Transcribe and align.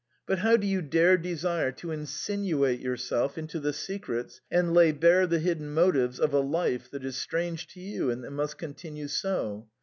But 0.25 0.39
how 0.39 0.57
do 0.57 0.65
you 0.65 0.81
dare 0.81 1.15
desire 1.15 1.71
to 1.73 1.89
insin 1.89 2.49
uate 2.51 2.81
yourself 2.81 3.37
into 3.37 3.59
the 3.59 3.71
secrets 3.71 4.41
and 4.49 4.73
lay 4.73 4.91
bare 4.91 5.27
the 5.27 5.37
hidden 5.37 5.71
motives 5.75 6.19
of 6.19 6.33
a 6.33 6.39
life 6.39 6.89
that 6.89 7.05
is 7.05 7.17
strange 7.17 7.67
to 7.75 7.79
you 7.79 8.09
and 8.09 8.23
that 8.23 8.31
must 8.31 8.57
continue 8.57 9.07
so 9.07 9.69